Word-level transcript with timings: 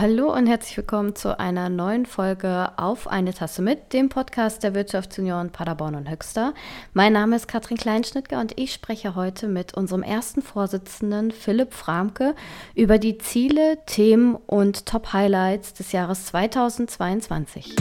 Hallo 0.00 0.32
und 0.32 0.46
herzlich 0.46 0.76
willkommen 0.76 1.16
zu 1.16 1.40
einer 1.40 1.68
neuen 1.68 2.06
Folge 2.06 2.70
auf 2.76 3.08
eine 3.08 3.34
Tasse 3.34 3.62
mit, 3.62 3.92
dem 3.92 4.08
Podcast 4.08 4.62
der 4.62 4.72
Wirtschaftsunion 4.72 5.50
Paderborn 5.50 5.96
und 5.96 6.08
Höxter. 6.08 6.54
Mein 6.92 7.14
Name 7.14 7.34
ist 7.34 7.48
Katrin 7.48 7.76
Kleinschnittger 7.76 8.38
und 8.38 8.56
ich 8.60 8.72
spreche 8.72 9.16
heute 9.16 9.48
mit 9.48 9.74
unserem 9.74 10.04
ersten 10.04 10.40
Vorsitzenden 10.40 11.32
Philipp 11.32 11.74
Framke 11.74 12.36
über 12.76 12.98
die 12.98 13.18
Ziele, 13.18 13.84
Themen 13.86 14.36
und 14.36 14.86
Top-Highlights 14.86 15.74
des 15.74 15.90
Jahres 15.90 16.26
2022. 16.26 17.74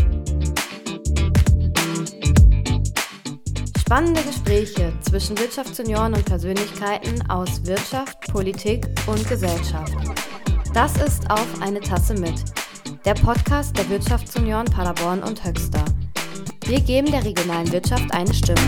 Spannende 3.79 4.23
Gespräche 4.23 4.91
zwischen 5.01 5.37
Wirtschaftsunion 5.37 6.15
und 6.15 6.25
Persönlichkeiten 6.25 7.29
aus 7.29 7.63
Wirtschaft, 7.67 8.21
Politik 8.31 8.87
und 9.05 9.29
Gesellschaft. 9.29 9.93
Das 10.77 10.95
ist 10.97 11.27
auf 11.31 11.59
eine 11.59 11.79
Tasse 11.79 12.13
mit. 12.13 12.35
Der 13.03 13.15
Podcast 13.15 13.75
der 13.75 13.89
Wirtschaftsunion 13.89 14.65
Paderborn 14.65 15.23
und 15.23 15.43
Höxter. 15.43 15.83
Wir 16.67 16.79
geben 16.79 17.09
der 17.09 17.25
regionalen 17.25 17.71
Wirtschaft 17.71 18.13
eine 18.13 18.31
Stimme. 18.31 18.61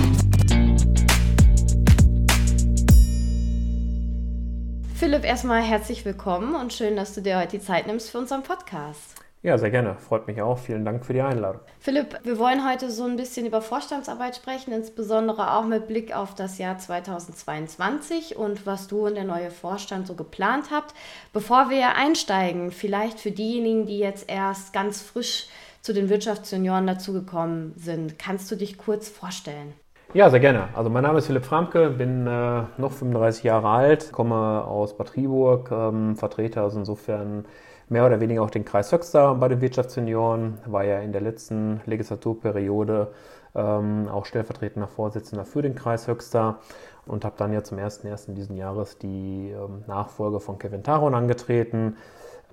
Philipp, 4.95 5.23
erstmal 5.23 5.61
herzlich 5.61 6.03
willkommen 6.03 6.55
und 6.55 6.73
schön, 6.73 6.95
dass 6.95 7.13
du 7.13 7.21
dir 7.21 7.37
heute 7.37 7.59
die 7.59 7.63
Zeit 7.63 7.85
nimmst 7.85 8.09
für 8.09 8.17
unseren 8.17 8.41
Podcast. 8.41 9.13
Ja, 9.41 9.57
sehr 9.57 9.71
gerne. 9.71 9.95
Freut 9.95 10.27
mich 10.27 10.41
auch. 10.41 10.57
Vielen 10.57 10.83
Dank 10.83 11.05
für 11.05 11.13
die 11.13 11.21
Einladung. 11.21 11.61
Philipp, 11.79 12.19
wir 12.23 12.37
wollen 12.39 12.69
heute 12.69 12.91
so 12.91 13.05
ein 13.05 13.15
bisschen 13.15 13.45
über 13.45 13.61
Vorstandsarbeit 13.61 14.35
sprechen, 14.35 14.73
insbesondere 14.73 15.53
auch 15.53 15.63
mit 15.63 15.87
Blick 15.87 16.13
auf 16.13 16.35
das 16.35 16.57
Jahr 16.57 16.77
2022 16.77 18.35
und 18.35 18.65
was 18.65 18.87
du 18.87 19.07
und 19.07 19.15
der 19.15 19.23
neue 19.23 19.49
Vorstand 19.49 20.07
so 20.07 20.15
geplant 20.15 20.71
habt. 20.71 20.93
Bevor 21.31 21.69
wir 21.69 21.95
einsteigen, 21.95 22.71
vielleicht 22.71 23.17
für 23.21 23.31
diejenigen, 23.31 23.85
die 23.85 23.99
jetzt 23.99 24.29
erst 24.29 24.73
ganz 24.73 25.01
frisch 25.01 25.47
zu 25.81 25.93
den 25.93 26.09
Wirtschaftsjunioren 26.09 26.85
dazugekommen 26.85 27.73
sind, 27.77 28.19
kannst 28.19 28.51
du 28.51 28.57
dich 28.57 28.77
kurz 28.77 29.07
vorstellen? 29.07 29.73
Ja, 30.13 30.29
sehr 30.29 30.41
gerne. 30.41 30.67
Also 30.73 30.89
mein 30.89 31.03
Name 31.03 31.19
ist 31.19 31.27
Philipp 31.27 31.45
Framke, 31.45 31.91
bin 31.91 32.27
äh, 32.27 32.63
noch 32.77 32.91
35 32.91 33.43
Jahre 33.43 33.69
alt, 33.69 34.11
komme 34.11 34.65
aus 34.65 34.97
Bad 34.97 35.09
Triburg, 35.09 35.71
ähm, 35.71 36.17
vertrete 36.17 36.61
also 36.61 36.79
insofern 36.79 37.45
mehr 37.89 38.05
oder 38.05 38.19
weniger 38.19 38.43
auch 38.43 38.49
den 38.49 38.65
Kreis 38.65 38.91
Höxter 38.91 39.35
bei 39.35 39.47
den 39.47 39.61
Wirtschaftssenioren, 39.61 40.59
war 40.65 40.83
ja 40.83 40.99
in 40.99 41.11
der 41.11 41.21
letzten 41.21 41.81
Legislaturperiode 41.85 43.11
ähm, 43.55 44.07
auch 44.07 44.25
stellvertretender 44.25 44.87
Vorsitzender 44.87 45.45
für 45.45 45.61
den 45.61 45.75
Kreis 45.75 46.07
Höxter 46.07 46.59
und 47.05 47.25
habe 47.25 47.35
dann 47.37 47.51
ja 47.51 47.63
zum 47.63 47.79
1.1. 47.79 48.33
diesen 48.33 48.57
Jahres 48.57 48.97
die 48.99 49.49
ähm, 49.49 49.83
Nachfolge 49.87 50.39
von 50.39 50.59
Kevin 50.59 50.83
Taron 50.83 51.15
angetreten. 51.15 51.97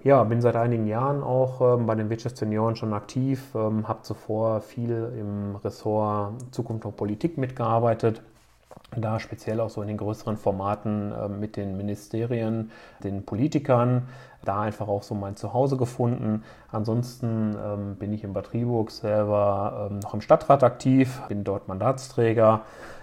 Ja, 0.02 0.22
bin 0.24 0.40
seit 0.40 0.56
einigen 0.56 0.86
Jahren 0.86 1.22
auch 1.22 1.60
ähm, 1.60 1.86
bei 1.86 1.94
den 1.94 2.08
Wirtschaftssenioren 2.10 2.76
schon 2.76 2.94
aktiv, 2.94 3.42
ähm, 3.54 3.88
habe 3.88 4.02
zuvor 4.02 4.60
viel 4.60 5.12
im 5.18 5.56
Ressort 5.56 6.34
Zukunft 6.54 6.86
und 6.86 6.96
Politik 6.96 7.38
mitgearbeitet 7.38 8.22
da 8.96 9.20
speziell 9.20 9.60
auch 9.60 9.70
so 9.70 9.82
in 9.82 9.88
den 9.88 9.96
größeren 9.96 10.36
Formaten 10.36 11.12
äh, 11.12 11.28
mit 11.28 11.56
den 11.56 11.76
Ministerien, 11.76 12.70
den 13.02 13.24
Politikern, 13.24 14.08
da 14.44 14.60
einfach 14.60 14.88
auch 14.88 15.02
so 15.02 15.14
mein 15.14 15.36
Zuhause 15.36 15.76
gefunden. 15.76 16.44
Ansonsten 16.70 17.56
ähm, 17.62 17.96
bin 17.96 18.12
ich 18.12 18.24
in 18.24 18.32
Bad 18.32 18.46
Triburg 18.46 18.90
selber 18.90 19.88
ähm, 19.90 19.98
noch 19.98 20.14
im 20.14 20.20
Stadtrat 20.20 20.62
aktiv, 20.62 21.20
bin 21.28 21.44
dort 21.44 21.68
Mandatsträger, 21.68 22.62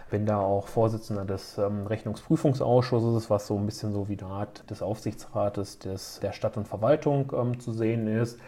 bin 0.09 0.25
da 0.25 0.39
auch 0.39 0.67
Vorsitzender 0.67 1.25
des 1.25 1.57
ähm, 1.57 1.87
Rechnungsprüfungsausschusses, 1.87 3.29
was 3.29 3.47
so 3.47 3.57
ein 3.57 3.65
bisschen 3.65 3.93
so 3.93 4.07
wie 4.07 4.17
eine 4.19 4.29
Art 4.29 4.69
des 4.69 4.81
Aufsichtsrates 4.81 5.79
des, 5.79 6.19
der 6.21 6.31
Stadt 6.31 6.55
und 6.55 6.67
Verwaltung 6.67 7.31
ähm, 7.35 7.59
zu 7.59 7.73
sehen 7.73 8.07
ist. 8.07 8.39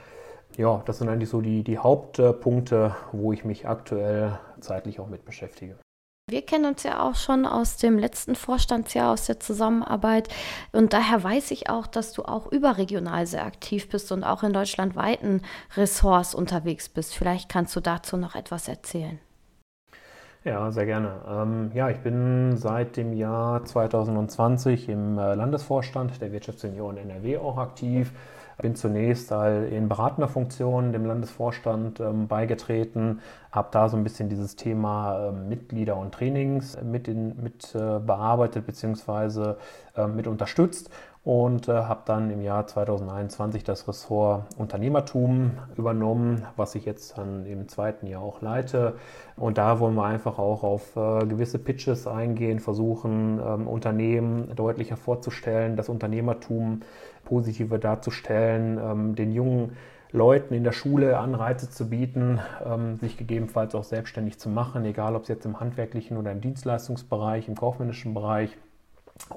Ja, 0.57 0.81
das 0.85 0.99
sind 0.99 1.09
eigentlich 1.09 1.29
so 1.29 1.41
die, 1.41 1.63
die 1.63 1.77
Hauptpunkte, 1.77 2.95
wo 3.11 3.33
ich 3.33 3.43
mich 3.43 3.67
aktuell 3.67 4.39
zeitlich 4.61 5.01
auch 5.01 5.07
mit 5.07 5.25
beschäftige. 5.25 5.75
Wir 6.27 6.41
kennen 6.41 6.65
uns 6.65 6.81
ja 6.81 7.03
auch 7.03 7.13
schon 7.13 7.45
aus 7.45 7.77
dem 7.77 7.99
letzten 7.99 8.33
Vorstandsjahr, 8.33 9.13
aus 9.13 9.27
der 9.27 9.39
Zusammenarbeit. 9.39 10.27
Und 10.71 10.91
daher 10.91 11.23
weiß 11.23 11.51
ich 11.51 11.69
auch, 11.69 11.85
dass 11.85 12.13
du 12.13 12.23
auch 12.23 12.51
überregional 12.51 13.27
sehr 13.27 13.45
aktiv 13.45 13.89
bist 13.89 14.11
und 14.11 14.23
auch 14.23 14.41
in 14.41 14.51
deutschlandweiten 14.51 15.43
Ressorts 15.77 16.33
unterwegs 16.33 16.89
bist. 16.89 17.13
Vielleicht 17.13 17.47
kannst 17.47 17.75
du 17.75 17.79
dazu 17.79 18.17
noch 18.17 18.33
etwas 18.33 18.67
erzählen. 18.67 19.19
Ja, 20.43 20.71
sehr 20.71 20.87
gerne. 20.87 21.21
Ähm, 21.27 21.71
ja, 21.75 21.91
ich 21.91 21.99
bin 21.99 22.57
seit 22.57 22.97
dem 22.97 23.13
Jahr 23.13 23.63
2020 23.63 24.89
im 24.89 25.19
äh, 25.19 25.35
Landesvorstand 25.35 26.19
der 26.21 26.31
Wirtschaftsunion 26.31 26.97
NRW 26.97 27.37
auch 27.37 27.59
aktiv. 27.59 28.11
Bin 28.61 28.75
zunächst 28.75 29.31
in 29.31 29.89
beratender 29.89 30.27
Funktion 30.27 30.93
dem 30.93 31.05
Landesvorstand 31.05 31.99
ähm, 31.99 32.27
beigetreten, 32.27 33.21
habe 33.51 33.69
da 33.71 33.89
so 33.89 33.97
ein 33.97 34.03
bisschen 34.03 34.29
dieses 34.29 34.55
Thema 34.55 35.29
äh, 35.29 35.31
Mitglieder 35.31 35.97
und 35.97 36.13
Trainings 36.13 36.77
mit, 36.81 37.07
in, 37.07 37.41
mit 37.41 37.75
äh, 37.75 37.99
bearbeitet 37.99 38.65
bzw. 38.65 39.55
Äh, 39.95 40.07
mit 40.07 40.27
unterstützt 40.27 40.89
und 41.25 41.67
äh, 41.67 41.71
habe 41.73 42.03
dann 42.05 42.29
im 42.29 42.41
Jahr 42.41 42.67
2021 42.67 43.63
das 43.63 43.87
Ressort 43.87 44.43
Unternehmertum 44.57 45.57
übernommen, 45.75 46.45
was 46.55 46.75
ich 46.75 46.85
jetzt 46.85 47.17
dann 47.17 47.47
im 47.47 47.67
zweiten 47.67 48.05
Jahr 48.05 48.21
auch 48.21 48.41
leite. 48.41 48.93
Und 49.35 49.57
da 49.57 49.79
wollen 49.79 49.95
wir 49.95 50.05
einfach 50.05 50.37
auch 50.37 50.63
auf 50.63 50.95
äh, 50.95 51.25
gewisse 51.25 51.57
Pitches 51.57 52.05
eingehen, 52.05 52.59
versuchen, 52.59 53.41
ähm, 53.43 53.67
Unternehmen 53.67 54.55
deutlicher 54.55 54.97
vorzustellen, 54.97 55.75
das 55.75 55.89
Unternehmertum 55.89 56.81
positiver 57.23 57.79
darzustellen, 57.79 58.77
ähm, 58.77 59.15
den 59.15 59.31
jungen 59.31 59.75
Leuten 60.11 60.53
in 60.53 60.63
der 60.63 60.73
Schule 60.73 61.17
Anreize 61.17 61.71
zu 61.71 61.89
bieten, 61.89 62.39
ähm, 62.63 62.97
sich 62.97 63.17
gegebenenfalls 63.17 63.73
auch 63.73 63.83
selbstständig 63.83 64.37
zu 64.37 64.47
machen, 64.47 64.85
egal 64.85 65.15
ob 65.15 65.23
es 65.23 65.29
jetzt 65.29 65.45
im 65.45 65.59
handwerklichen 65.59 66.17
oder 66.17 66.31
im 66.31 66.41
Dienstleistungsbereich, 66.41 67.47
im 67.47 67.55
kaufmännischen 67.55 68.13
Bereich. 68.13 68.55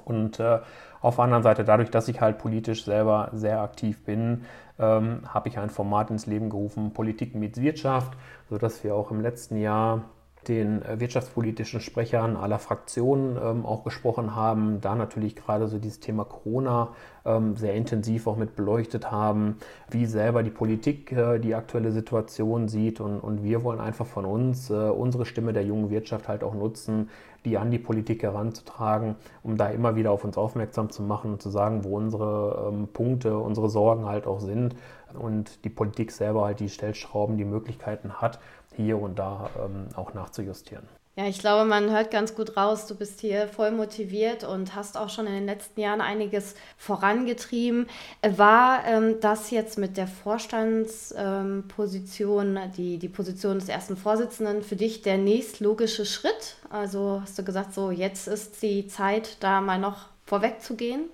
Und 0.05 0.39
äh, 0.39 0.59
auf 1.01 1.15
der 1.15 1.23
anderen 1.23 1.43
Seite, 1.43 1.63
dadurch, 1.63 1.89
dass 1.89 2.07
ich 2.07 2.21
halt 2.21 2.37
politisch 2.37 2.83
selber 2.83 3.29
sehr 3.33 3.61
aktiv 3.61 4.03
bin, 4.03 4.45
ähm, 4.77 5.21
habe 5.27 5.49
ich 5.49 5.57
ein 5.57 5.69
Format 5.69 6.09
ins 6.09 6.25
Leben 6.25 6.49
gerufen, 6.49 6.93
Politik 6.93 7.35
mit 7.35 7.61
Wirtschaft, 7.61 8.13
sodass 8.49 8.83
wir 8.83 8.95
auch 8.95 9.11
im 9.11 9.21
letzten 9.21 9.57
Jahr 9.57 10.03
den 10.47 10.81
äh, 10.83 10.99
wirtschaftspolitischen 10.99 11.81
Sprechern 11.81 12.37
aller 12.37 12.59
Fraktionen 12.59 13.37
ähm, 13.37 13.65
auch 13.65 13.83
gesprochen 13.83 14.35
haben, 14.35 14.79
da 14.81 14.95
natürlich 14.95 15.35
gerade 15.35 15.67
so 15.67 15.79
dieses 15.79 15.99
Thema 15.99 16.23
Corona 16.23 16.89
ähm, 17.25 17.57
sehr 17.57 17.73
intensiv 17.73 18.25
auch 18.25 18.37
mit 18.37 18.55
beleuchtet 18.55 19.11
haben, 19.11 19.57
wie 19.89 20.05
selber 20.05 20.41
die 20.41 20.49
Politik 20.49 21.11
äh, 21.11 21.39
die 21.39 21.55
aktuelle 21.55 21.91
Situation 21.91 22.69
sieht. 22.69 23.01
Und, 23.01 23.19
und 23.19 23.43
wir 23.43 23.63
wollen 23.63 23.81
einfach 23.81 24.05
von 24.05 24.25
uns 24.25 24.69
äh, 24.69 24.73
unsere 24.73 25.25
Stimme 25.25 25.51
der 25.51 25.63
jungen 25.63 25.89
Wirtschaft 25.89 26.27
halt 26.27 26.43
auch 26.43 26.53
nutzen, 26.53 27.09
die 27.45 27.57
an 27.57 27.71
die 27.71 27.79
Politik 27.79 28.23
heranzutragen, 28.23 29.15
um 29.43 29.57
da 29.57 29.69
immer 29.69 29.95
wieder 29.95 30.11
auf 30.11 30.23
uns 30.23 30.37
aufmerksam 30.37 30.89
zu 30.89 31.01
machen 31.01 31.33
und 31.33 31.41
zu 31.41 31.49
sagen, 31.49 31.83
wo 31.83 31.97
unsere 31.97 32.69
ähm, 32.71 32.87
Punkte, 32.87 33.37
unsere 33.37 33.69
Sorgen 33.69 34.05
halt 34.05 34.27
auch 34.27 34.39
sind 34.39 34.75
und 35.13 35.63
die 35.63 35.69
Politik 35.69 36.11
selber 36.11 36.45
halt 36.45 36.59
die 36.59 36.69
Stellschrauben, 36.69 37.37
die 37.37 37.45
Möglichkeiten 37.45 38.13
hat, 38.21 38.39
hier 38.75 39.01
und 39.01 39.17
da 39.19 39.49
ähm, 39.63 39.87
auch 39.95 40.13
nachzujustieren. 40.13 40.98
Ja, 41.19 41.27
ich 41.27 41.39
glaube, 41.39 41.65
man 41.65 41.91
hört 41.91 42.11
ganz 42.11 42.33
gut 42.33 42.55
raus, 42.55 42.87
du 42.87 42.95
bist 42.95 43.19
hier 43.19 43.49
voll 43.49 43.71
motiviert 43.71 44.45
und 44.45 44.73
hast 44.73 44.95
auch 44.95 45.09
schon 45.09 45.27
in 45.27 45.33
den 45.33 45.47
letzten 45.47 45.81
Jahren 45.81 45.99
einiges 45.99 46.55
vorangetrieben. 46.77 47.87
War 48.21 48.85
ähm, 48.85 49.17
das 49.19 49.51
jetzt 49.51 49.77
mit 49.77 49.97
der 49.97 50.07
Vorstandsposition, 50.07 52.55
ähm, 52.55 52.71
die, 52.77 52.99
die 52.99 53.09
Position 53.09 53.59
des 53.59 53.67
ersten 53.67 53.97
Vorsitzenden, 53.97 54.63
für 54.63 54.77
dich 54.77 55.01
der 55.01 55.17
nächstlogische 55.17 56.05
Schritt? 56.05 56.55
Also 56.69 57.19
hast 57.21 57.37
du 57.37 57.43
gesagt, 57.43 57.73
so 57.73 57.91
jetzt 57.91 58.29
ist 58.29 58.61
die 58.61 58.87
Zeit, 58.87 59.35
da 59.41 59.59
mal 59.59 59.77
noch 59.77 60.05
vorweg 60.25 60.61
zu 60.61 60.77
gehen? 60.77 61.09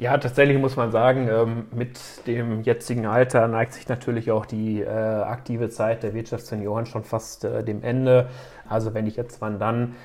Ja, 0.00 0.16
tatsächlich 0.16 0.56
muss 0.56 0.76
man 0.76 0.90
sagen, 0.92 1.28
ähm, 1.30 1.66
mit 1.72 2.26
dem 2.26 2.62
jetzigen 2.62 3.04
Alter 3.04 3.46
neigt 3.48 3.74
sich 3.74 3.86
natürlich 3.86 4.30
auch 4.30 4.46
die 4.46 4.80
äh, 4.80 4.88
aktive 4.88 5.68
Zeit 5.68 6.02
der 6.02 6.14
Wirtschaftssenioren 6.14 6.86
schon 6.86 7.04
fast 7.04 7.44
äh, 7.44 7.62
dem 7.62 7.82
Ende. 7.82 8.28
Also 8.66 8.94
wenn 8.94 9.06
ich 9.06 9.16
jetzt 9.16 9.42
wann 9.42 9.58
dann, 9.58 9.96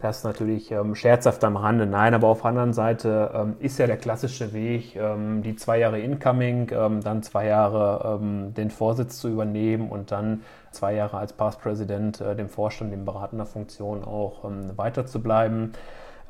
das 0.00 0.18
ist 0.18 0.24
natürlich 0.24 0.70
ähm, 0.70 0.94
scherzhaft 0.94 1.42
am 1.42 1.56
Rande, 1.56 1.86
nein, 1.86 2.14
aber 2.14 2.28
auf 2.28 2.42
der 2.42 2.50
anderen 2.50 2.72
Seite 2.72 3.32
ähm, 3.34 3.56
ist 3.58 3.80
ja 3.80 3.88
der 3.88 3.96
klassische 3.96 4.52
Weg, 4.52 4.96
die 5.42 5.56
zwei 5.56 5.78
Jahre 5.80 5.98
Incoming, 5.98 6.68
dann 6.68 7.22
zwei 7.24 7.46
Jahre 7.46 8.20
den 8.56 8.70
Vorsitz 8.70 9.18
zu 9.18 9.28
übernehmen 9.28 9.90
und 9.90 10.12
dann 10.12 10.42
zwei 10.70 10.94
Jahre 10.94 11.18
als 11.18 11.32
Past 11.32 11.60
President 11.60 12.20
äh, 12.20 12.36
dem 12.36 12.48
Vorstand 12.48 12.92
in 12.92 13.04
beratender 13.04 13.46
Funktion 13.46 14.04
auch 14.04 14.44
weiter 14.76 15.04
zu 15.04 15.20
bleiben. 15.20 15.72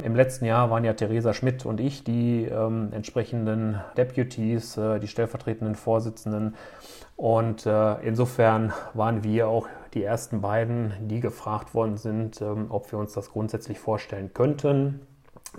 Im 0.03 0.17
letzten 0.17 0.47
Jahr 0.47 0.71
waren 0.71 0.85
ja 0.85 0.95
Theresa 0.95 1.35
Schmidt 1.35 1.67
und 1.67 1.79
ich 1.79 2.03
die 2.03 2.45
ähm, 2.45 2.89
entsprechenden 2.93 3.81
Deputies, 3.97 4.77
äh, 4.77 4.99
die 4.99 5.07
stellvertretenden 5.07 5.75
Vorsitzenden. 5.75 6.55
Und 7.17 7.67
äh, 7.67 8.01
insofern 8.01 8.73
waren 8.95 9.23
wir 9.23 9.49
auch 9.49 9.69
die 9.95 10.03
ersten 10.03 10.41
beiden, 10.41 10.95
die 11.03 11.21
gefragt 11.21 11.75
worden 11.75 11.97
sind, 11.97 12.41
ähm, 12.41 12.67
ob 12.71 12.91
wir 12.91 12.99
uns 12.99 13.13
das 13.13 13.31
grundsätzlich 13.31 13.79
vorstellen 13.79 14.33
könnten, 14.33 15.01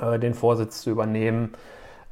äh, 0.01 0.19
den 0.19 0.33
Vorsitz 0.33 0.81
zu 0.81 0.89
übernehmen. 0.89 1.53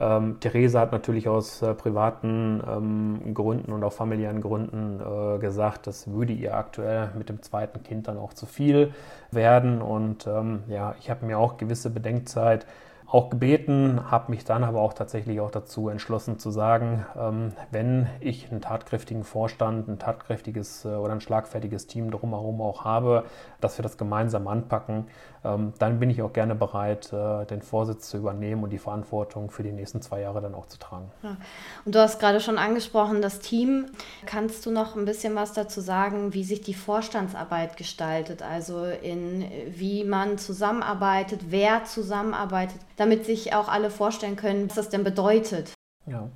Ähm, 0.01 0.39
Therese 0.39 0.79
hat 0.79 0.91
natürlich 0.91 1.29
aus 1.29 1.61
äh, 1.61 1.75
privaten 1.75 2.61
ähm, 2.67 3.33
Gründen 3.35 3.71
und 3.71 3.83
auch 3.83 3.93
familiären 3.93 4.41
Gründen 4.41 4.99
äh, 4.99 5.37
gesagt, 5.37 5.85
das 5.85 6.11
würde 6.11 6.33
ihr 6.33 6.55
aktuell 6.55 7.11
mit 7.15 7.29
dem 7.29 7.43
zweiten 7.43 7.83
Kind 7.83 8.07
dann 8.07 8.17
auch 8.17 8.33
zu 8.33 8.47
viel 8.47 8.93
werden. 9.29 9.79
Und 9.79 10.25
ähm, 10.25 10.63
ja, 10.67 10.95
ich 10.99 11.11
habe 11.11 11.27
mir 11.27 11.37
auch 11.37 11.57
gewisse 11.57 11.91
Bedenkzeit 11.91 12.65
auch 13.11 13.29
gebeten, 13.29 14.09
habe 14.09 14.31
mich 14.31 14.45
dann 14.45 14.63
aber 14.63 14.79
auch 14.79 14.93
tatsächlich 14.93 15.41
auch 15.41 15.51
dazu 15.51 15.89
entschlossen 15.89 16.39
zu 16.39 16.49
sagen, 16.49 17.05
ähm, 17.19 17.51
wenn 17.69 18.07
ich 18.21 18.49
einen 18.49 18.61
tatkräftigen 18.61 19.25
Vorstand, 19.25 19.89
ein 19.89 19.99
tatkräftiges 19.99 20.85
äh, 20.85 20.89
oder 20.89 21.11
ein 21.11 21.21
schlagfertiges 21.21 21.87
Team 21.87 22.09
drumherum 22.09 22.61
auch 22.61 22.85
habe, 22.85 23.25
dass 23.59 23.77
wir 23.77 23.83
das 23.83 23.97
gemeinsam 23.97 24.47
anpacken, 24.47 25.07
dann 25.43 25.99
bin 25.99 26.09
ich 26.09 26.21
auch 26.21 26.33
gerne 26.33 26.53
bereit, 26.53 27.11
äh, 27.11 27.45
den 27.45 27.63
Vorsitz 27.63 28.09
zu 28.09 28.17
übernehmen 28.17 28.63
und 28.63 28.69
die 28.69 28.77
Verantwortung 28.77 29.49
für 29.49 29.63
die 29.63 29.71
nächsten 29.71 30.01
zwei 30.01 30.21
Jahre 30.21 30.39
dann 30.39 30.53
auch 30.53 30.67
zu 30.67 30.77
tragen. 30.77 31.11
Ja. 31.23 31.37
Und 31.83 31.95
du 31.95 31.99
hast 31.99 32.19
gerade 32.19 32.39
schon 32.39 32.59
angesprochen, 32.59 33.21
das 33.21 33.39
Team. 33.39 33.87
Kannst 34.25 34.65
du 34.65 34.71
noch 34.71 34.95
ein 34.95 35.05
bisschen 35.05 35.35
was 35.35 35.53
dazu 35.53 35.81
sagen, 35.81 36.33
wie 36.35 36.43
sich 36.43 36.61
die 36.61 36.75
Vorstandsarbeit 36.75 37.75
gestaltet? 37.75 38.43
Also 38.43 38.85
in 38.85 39.45
wie 39.67 40.03
man 40.03 40.37
zusammenarbeitet, 40.37 41.45
wer 41.49 41.85
zusammenarbeitet, 41.85 42.79
damit 42.97 43.25
sich 43.25 43.53
auch 43.55 43.67
alle 43.67 43.89
vorstellen 43.89 44.35
können, 44.35 44.69
was 44.69 44.75
das 44.75 44.89
denn 44.89 45.03
bedeutet. 45.03 45.73
Ja. 46.05 46.29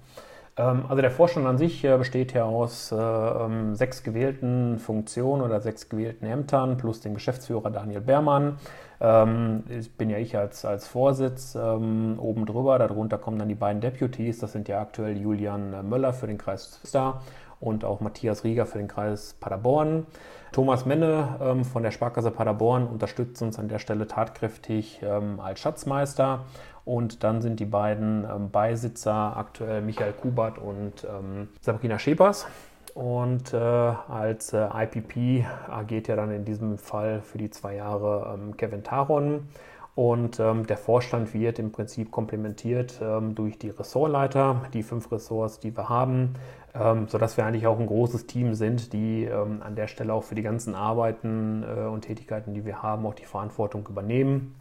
Ähm, 0.58 0.86
also 0.88 1.02
der 1.02 1.12
Vorstand 1.12 1.46
an 1.48 1.58
sich 1.58 1.84
äh, 1.84 1.98
besteht 1.98 2.34
ja 2.34 2.46
aus 2.46 2.92
äh, 2.92 2.96
ähm, 2.96 3.76
sechs 3.76 4.04
gewählten 4.04 4.80
Funktionen 4.80 5.42
oder 5.42 5.60
sechs 5.62 5.90
gewählten 5.90 6.26
Ämtern 6.26 6.78
plus 6.78 7.02
dem 7.02 7.14
Geschäftsführer 7.14 7.72
Daniel 7.72 8.02
Beermann. 8.02 8.58
Ähm, 9.02 9.64
bin 9.98 10.10
ja 10.10 10.18
ich 10.18 10.38
als, 10.38 10.64
als 10.64 10.88
Vorsitz 10.88 11.56
oben 11.56 12.46
drüber. 12.46 12.80
Darunter 12.80 13.18
kommen 13.18 13.38
dann 13.38 13.50
die 13.50 13.56
beiden 13.56 13.82
Deputies. 13.82 14.40
Das 14.40 14.54
sind 14.54 14.70
ja 14.70 14.80
aktuell 14.80 15.18
Julian 15.18 15.74
äh, 15.74 15.84
Möller 15.84 16.14
für 16.14 16.28
den 16.28 16.38
Kreis 16.38 16.80
Star 16.86 17.22
und 17.66 17.84
auch 17.84 18.00
Matthias 18.00 18.44
Rieger 18.44 18.66
für 18.66 18.78
den 18.78 18.88
Kreis 18.88 19.36
Paderborn. 19.40 20.06
Thomas 20.52 20.86
Menne 20.86 21.64
von 21.70 21.84
der 21.84 21.92
Sparkasse 21.92 22.32
Paderborn 22.32 22.88
unterstützt 22.88 23.42
uns 23.42 23.60
an 23.60 23.68
der 23.68 23.80
Stelle 23.80 24.08
tatkräftig 24.08 25.02
als 25.38 25.60
Schatzmeister 25.60 26.46
und 26.86 27.24
dann 27.24 27.42
sind 27.42 27.60
die 27.60 27.66
beiden 27.66 28.26
ähm, 28.26 28.52
Beisitzer 28.52 29.36
aktuell 29.36 29.82
Michael 29.82 30.14
Kubert 30.14 30.60
und 30.60 31.04
ähm, 31.04 31.50
Sabrina 31.62 31.98
Schepers. 31.98 32.46
Und 32.94 33.54
äh, 33.54 33.58
als 33.58 34.54
äh, 34.54 34.68
IPP 34.74 35.46
agiert 35.68 36.08
ja 36.08 36.16
dann 36.16 36.32
in 36.32 36.46
diesem 36.46 36.78
Fall 36.78 37.22
für 37.22 37.40
die 37.40 37.50
zwei 37.50 37.76
Jahre 37.76 38.36
ähm, 38.36 38.56
Kevin 38.56 38.84
Taron. 38.84 39.48
Und 39.96 40.40
ähm, 40.40 40.68
der 40.68 40.78
Vorstand 40.78 41.34
wird 41.34 41.58
im 41.58 41.72
Prinzip 41.72 42.12
komplementiert 42.12 43.00
ähm, 43.02 43.34
durch 43.34 43.58
die 43.58 43.70
Ressortleiter, 43.70 44.62
die 44.74 44.84
fünf 44.84 45.12
Ressorts, 45.12 45.60
die 45.60 45.76
wir 45.76 45.90
haben, 45.90 46.36
ähm, 46.80 47.08
sodass 47.08 47.38
wir 47.38 47.46
eigentlich 47.46 47.68
auch 47.68 47.80
ein 47.80 47.88
großes 47.88 48.28
Team 48.28 48.54
sind, 48.54 48.94
die 48.94 49.24
ähm, 49.24 49.62
an 49.64 49.76
der 49.76 49.88
Stelle 49.88 50.14
auch 50.14 50.24
für 50.24 50.36
die 50.36 50.44
ganzen 50.44 50.76
Arbeiten 50.76 51.64
äh, 51.64 51.82
und 51.86 52.02
Tätigkeiten, 52.02 52.54
die 52.54 52.66
wir 52.66 52.84
haben, 52.84 53.06
auch 53.06 53.16
die 53.16 53.26
Verantwortung 53.26 53.88
übernehmen. 53.88 54.56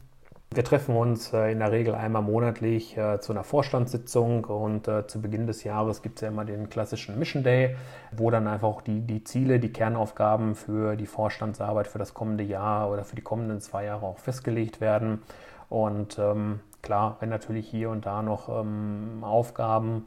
Wir 0.54 0.62
treffen 0.62 0.94
uns 0.94 1.32
äh, 1.32 1.50
in 1.50 1.58
der 1.58 1.72
Regel 1.72 1.96
einmal 1.96 2.22
monatlich 2.22 2.96
äh, 2.96 3.18
zu 3.18 3.32
einer 3.32 3.42
Vorstandssitzung 3.42 4.44
und 4.44 4.86
äh, 4.86 5.04
zu 5.08 5.20
Beginn 5.20 5.48
des 5.48 5.64
Jahres 5.64 6.00
gibt 6.00 6.18
es 6.18 6.22
ja 6.22 6.28
immer 6.28 6.44
den 6.44 6.68
klassischen 6.70 7.18
Mission 7.18 7.42
Day, 7.42 7.74
wo 8.12 8.30
dann 8.30 8.46
einfach 8.46 8.68
auch 8.68 8.80
die, 8.80 9.00
die 9.00 9.24
Ziele, 9.24 9.58
die 9.58 9.72
Kernaufgaben 9.72 10.54
für 10.54 10.94
die 10.94 11.06
Vorstandsarbeit 11.06 11.88
für 11.88 11.98
das 11.98 12.14
kommende 12.14 12.44
Jahr 12.44 12.88
oder 12.92 13.04
für 13.04 13.16
die 13.16 13.22
kommenden 13.22 13.60
zwei 13.60 13.86
Jahre 13.86 14.06
auch 14.06 14.18
festgelegt 14.18 14.80
werden. 14.80 15.22
Und 15.68 16.20
ähm, 16.20 16.60
klar, 16.82 17.16
wenn 17.18 17.30
natürlich 17.30 17.68
hier 17.68 17.90
und 17.90 18.06
da 18.06 18.22
noch 18.22 18.48
ähm, 18.48 19.24
Aufgaben 19.24 20.04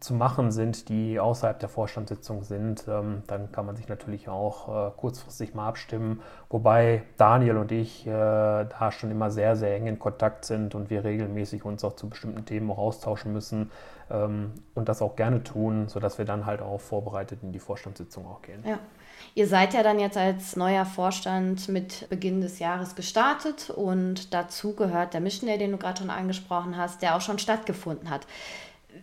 zu 0.00 0.14
machen 0.14 0.50
sind, 0.50 0.88
die 0.88 1.18
außerhalb 1.18 1.58
der 1.58 1.68
Vorstandssitzung 1.68 2.42
sind, 2.42 2.84
ähm, 2.86 3.22
dann 3.26 3.50
kann 3.50 3.64
man 3.64 3.76
sich 3.76 3.88
natürlich 3.88 4.28
auch 4.28 4.88
äh, 4.88 4.90
kurzfristig 4.96 5.54
mal 5.54 5.68
abstimmen. 5.68 6.20
Wobei 6.50 7.02
Daniel 7.16 7.56
und 7.56 7.72
ich 7.72 8.06
äh, 8.06 8.10
da 8.10 8.92
schon 8.92 9.10
immer 9.10 9.30
sehr, 9.30 9.56
sehr 9.56 9.74
eng 9.74 9.86
in 9.86 9.98
Kontakt 9.98 10.44
sind 10.44 10.74
und 10.74 10.90
wir 10.90 11.04
regelmäßig 11.04 11.64
uns 11.64 11.82
auch 11.82 11.96
zu 11.96 12.10
bestimmten 12.10 12.44
Themen 12.44 12.70
auch 12.70 12.78
austauschen 12.78 13.32
müssen 13.32 13.70
ähm, 14.10 14.52
und 14.74 14.88
das 14.88 15.00
auch 15.00 15.16
gerne 15.16 15.42
tun, 15.42 15.88
sodass 15.88 16.18
wir 16.18 16.26
dann 16.26 16.44
halt 16.44 16.60
auch 16.60 16.80
vorbereitet 16.80 17.40
in 17.42 17.52
die 17.52 17.58
Vorstandssitzung 17.58 18.26
auch 18.26 18.42
gehen. 18.42 18.62
Ja. 18.66 18.78
Ihr 19.36 19.48
seid 19.48 19.74
ja 19.74 19.82
dann 19.82 19.98
jetzt 19.98 20.16
als 20.16 20.54
neuer 20.54 20.84
Vorstand 20.84 21.68
mit 21.68 22.08
Beginn 22.08 22.40
des 22.40 22.58
Jahres 22.58 22.94
gestartet 22.94 23.70
und 23.70 24.34
dazu 24.34 24.76
gehört 24.76 25.14
der 25.14 25.20
Mission 25.20 25.48
den 25.58 25.72
du 25.72 25.78
gerade 25.78 26.00
schon 26.00 26.10
angesprochen 26.10 26.76
hast, 26.76 27.02
der 27.02 27.16
auch 27.16 27.20
schon 27.20 27.38
stattgefunden 27.38 28.10
hat. 28.10 28.26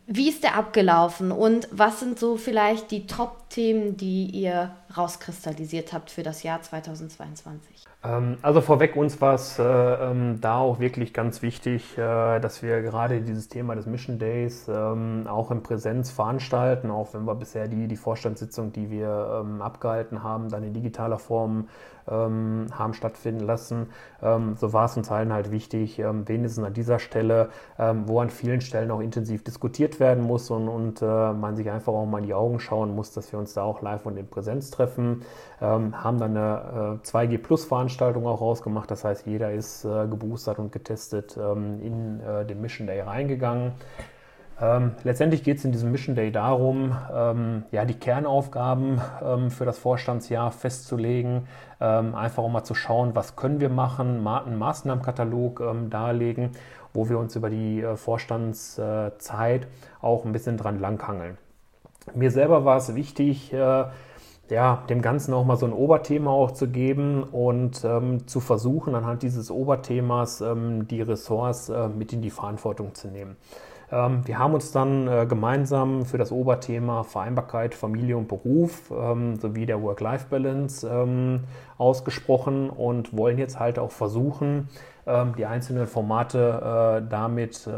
Wie 0.07 0.29
ist 0.29 0.43
der 0.43 0.55
abgelaufen 0.55 1.31
und 1.31 1.67
was 1.71 1.99
sind 1.99 2.19
so 2.19 2.37
vielleicht 2.37 2.91
die 2.91 3.07
Top-Themen, 3.07 3.97
die 3.97 4.25
ihr 4.25 4.75
rauskristallisiert 4.95 5.93
habt 5.93 6.11
für 6.11 6.23
das 6.23 6.43
Jahr 6.43 6.61
2022? 6.61 7.85
Ähm, 8.03 8.37
also 8.41 8.61
vorweg 8.61 8.95
uns 8.95 9.21
war 9.21 9.35
es 9.35 9.59
äh, 9.59 9.63
ähm, 9.63 10.41
da 10.41 10.57
auch 10.57 10.79
wirklich 10.79 11.13
ganz 11.13 11.41
wichtig, 11.41 11.97
äh, 11.97 12.39
dass 12.39 12.63
wir 12.63 12.81
gerade 12.81 13.21
dieses 13.21 13.47
Thema 13.47 13.75
des 13.75 13.85
Mission 13.85 14.17
Days 14.17 14.67
ähm, 14.67 15.27
auch 15.27 15.51
in 15.51 15.61
Präsenz 15.61 16.09
veranstalten, 16.09 16.89
auch 16.89 17.13
wenn 17.13 17.25
wir 17.25 17.35
bisher 17.35 17.67
die, 17.67 17.87
die 17.87 17.95
Vorstandssitzung, 17.95 18.73
die 18.73 18.89
wir 18.89 19.43
ähm, 19.43 19.61
abgehalten 19.61 20.23
haben, 20.23 20.49
dann 20.49 20.63
in 20.63 20.73
digitaler 20.73 21.19
Form 21.19 21.67
ähm, 22.09 22.65
haben 22.73 22.95
stattfinden 22.95 23.45
lassen. 23.45 23.89
Ähm, 24.23 24.55
so 24.57 24.73
war 24.73 24.85
es 24.85 24.97
uns 24.97 25.11
allen 25.11 25.31
halt 25.31 25.51
wichtig, 25.51 25.99
wenigstens 25.99 26.63
an 26.63 26.73
dieser 26.73 26.99
Stelle, 26.99 27.49
wo 27.77 28.19
an 28.19 28.29
vielen 28.29 28.61
Stellen 28.61 28.91
auch 28.91 28.99
intensiv 28.99 29.43
diskutiert 29.43 29.99
werden 29.99 30.23
muss 30.23 30.49
und, 30.49 30.67
und 30.67 31.01
äh, 31.01 31.05
man 31.05 31.55
sich 31.55 31.69
einfach 31.69 31.93
auch 31.93 32.05
mal 32.05 32.19
in 32.19 32.25
die 32.25 32.33
Augen 32.33 32.59
schauen 32.59 32.95
muss, 32.95 33.13
dass 33.13 33.31
wir 33.31 33.39
uns 33.39 33.53
da 33.53 33.63
auch 33.63 33.81
live 33.81 34.05
und 34.05 34.17
in 34.17 34.27
Präsenz 34.27 34.71
treffen, 34.71 35.23
haben 35.59 36.19
dann 36.19 36.35
eine 36.35 36.99
äh, 37.03 37.07
2G-Plus-Veranstaltung 37.07 37.90
Veranstaltung 37.91 38.25
auch 38.25 38.39
rausgemacht. 38.39 38.89
Das 38.89 39.03
heißt, 39.03 39.27
jeder 39.27 39.51
ist 39.51 39.83
äh, 39.83 40.07
geboostert 40.07 40.59
und 40.59 40.71
getestet 40.71 41.37
ähm, 41.37 41.81
in 41.81 42.21
äh, 42.21 42.45
den 42.45 42.61
Mission 42.61 42.87
Day 42.87 43.01
reingegangen. 43.01 43.73
Ähm, 44.61 44.91
letztendlich 45.03 45.43
geht 45.43 45.57
es 45.57 45.65
in 45.65 45.73
diesem 45.73 45.91
Mission 45.91 46.15
Day 46.15 46.31
darum, 46.31 46.95
ähm, 47.13 47.63
ja, 47.71 47.83
die 47.83 47.95
Kernaufgaben 47.95 49.01
ähm, 49.21 49.51
für 49.51 49.65
das 49.65 49.77
Vorstandsjahr 49.77 50.51
festzulegen, 50.51 51.47
ähm, 51.81 52.15
einfach 52.15 52.43
auch 52.43 52.49
mal 52.49 52.63
zu 52.63 52.75
schauen, 52.75 53.13
was 53.13 53.35
können 53.35 53.59
wir 53.59 53.69
machen, 53.69 54.23
Ma 54.23 54.37
einen 54.37 54.57
Maßnahmenkatalog 54.57 55.59
ähm, 55.59 55.89
darlegen, 55.89 56.51
wo 56.93 57.09
wir 57.09 57.17
uns 57.17 57.35
über 57.35 57.49
die 57.49 57.81
äh, 57.81 57.97
Vorstandszeit 57.97 59.67
auch 60.01 60.23
ein 60.23 60.31
bisschen 60.31 60.57
dran 60.57 60.79
langhangeln. 60.79 61.37
Mir 62.13 62.31
selber 62.31 62.63
war 62.63 62.77
es 62.77 62.95
wichtig, 62.95 63.51
äh, 63.51 63.85
ja, 64.51 64.83
dem 64.89 65.01
Ganzen 65.01 65.33
auch 65.33 65.45
mal 65.45 65.55
so 65.55 65.65
ein 65.65 65.71
Oberthema 65.71 66.29
auch 66.29 66.51
zu 66.51 66.67
geben 66.67 67.23
und 67.23 67.85
ähm, 67.85 68.27
zu 68.27 68.41
versuchen, 68.41 68.95
anhand 68.95 69.23
dieses 69.23 69.49
Oberthemas 69.49 70.41
ähm, 70.41 70.89
die 70.89 71.01
Ressorts 71.01 71.69
äh, 71.69 71.87
mit 71.87 72.11
in 72.11 72.21
die 72.21 72.31
Verantwortung 72.31 72.93
zu 72.93 73.07
nehmen. 73.07 73.37
Ähm, 73.93 74.27
wir 74.27 74.39
haben 74.39 74.53
uns 74.53 74.73
dann 74.73 75.07
äh, 75.07 75.25
gemeinsam 75.25 76.05
für 76.05 76.17
das 76.17 76.33
Oberthema 76.33 77.03
Vereinbarkeit, 77.03 77.73
Familie 77.73 78.17
und 78.17 78.27
Beruf 78.27 78.91
ähm, 78.91 79.37
sowie 79.37 79.65
der 79.65 79.81
Work-Life-Balance 79.81 80.85
ähm, 80.85 81.45
ausgesprochen 81.77 82.69
und 82.69 83.15
wollen 83.15 83.37
jetzt 83.37 83.57
halt 83.57 83.79
auch 83.79 83.91
versuchen, 83.91 84.67
ähm, 85.07 85.33
die 85.37 85.45
einzelnen 85.45 85.87
Formate 85.87 86.99
äh, 86.99 87.09
damit 87.09 87.69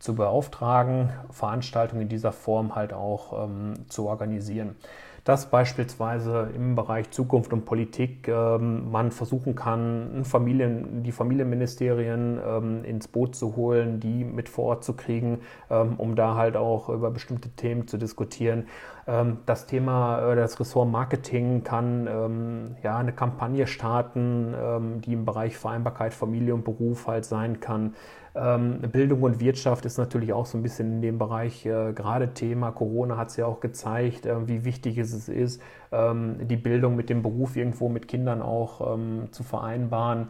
zu 0.00 0.14
beauftragen, 0.14 1.08
Veranstaltungen 1.30 2.02
in 2.02 2.08
dieser 2.10 2.32
Form 2.32 2.74
halt 2.74 2.92
auch 2.92 3.48
zu 3.88 4.06
organisieren 4.06 4.76
dass 5.24 5.50
beispielsweise 5.50 6.50
im 6.54 6.74
Bereich 6.74 7.10
Zukunft 7.10 7.52
und 7.54 7.64
Politik 7.64 8.28
ähm, 8.28 8.90
man 8.90 9.10
versuchen 9.10 9.54
kann, 9.54 10.22
Familien, 10.24 11.02
die 11.02 11.12
Familienministerien 11.12 12.38
ähm, 12.46 12.84
ins 12.84 13.08
Boot 13.08 13.34
zu 13.34 13.56
holen, 13.56 14.00
die 14.00 14.22
mit 14.22 14.50
vor 14.50 14.66
Ort 14.66 14.84
zu 14.84 14.92
kriegen, 14.92 15.40
ähm, 15.70 15.94
um 15.96 16.14
da 16.14 16.34
halt 16.34 16.56
auch 16.56 16.90
über 16.90 17.10
bestimmte 17.10 17.48
Themen 17.48 17.88
zu 17.88 17.96
diskutieren. 17.96 18.66
Ähm, 19.06 19.38
das 19.46 19.66
Thema, 19.66 20.32
äh, 20.32 20.36
das 20.36 20.60
Ressort 20.60 20.90
Marketing 20.90 21.64
kann 21.64 22.06
ähm, 22.06 22.76
ja 22.82 22.98
eine 22.98 23.12
Kampagne 23.12 23.66
starten, 23.66 24.54
ähm, 24.54 25.00
die 25.00 25.14
im 25.14 25.24
Bereich 25.24 25.56
Vereinbarkeit, 25.56 26.12
Familie 26.12 26.54
und 26.54 26.64
Beruf 26.64 27.06
halt 27.06 27.24
sein 27.24 27.60
kann. 27.60 27.94
Ähm, 28.36 28.80
Bildung 28.80 29.22
und 29.22 29.38
Wirtschaft 29.38 29.84
ist 29.86 29.96
natürlich 29.96 30.32
auch 30.32 30.46
so 30.46 30.58
ein 30.58 30.62
bisschen 30.62 30.94
in 30.94 31.02
dem 31.02 31.18
Bereich 31.18 31.64
äh, 31.66 31.92
gerade 31.92 32.34
Thema. 32.34 32.72
Corona 32.72 33.16
hat 33.16 33.28
es 33.28 33.36
ja 33.36 33.46
auch 33.46 33.60
gezeigt, 33.60 34.26
äh, 34.26 34.48
wie 34.48 34.64
wichtig 34.64 34.98
es 34.98 35.28
ist, 35.28 35.62
ähm, 35.92 36.48
die 36.48 36.56
Bildung 36.56 36.96
mit 36.96 37.10
dem 37.10 37.22
Beruf 37.22 37.56
irgendwo 37.56 37.88
mit 37.88 38.08
Kindern 38.08 38.42
auch 38.42 38.94
ähm, 38.94 39.28
zu 39.30 39.42
vereinbaren. 39.42 40.28